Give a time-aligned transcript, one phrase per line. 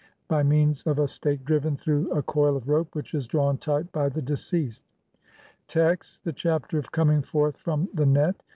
[0.27, 3.91] by means of a stake driven through a coil of rope which is drawn tight
[3.91, 4.83] by the deceased.
[5.67, 8.41] Text: (1) The Chapter of coming forth from the Net.